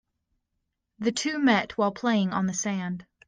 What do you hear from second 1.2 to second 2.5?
met while playing on